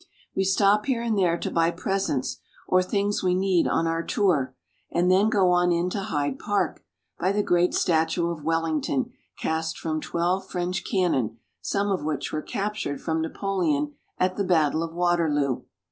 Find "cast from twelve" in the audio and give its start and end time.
9.37-10.49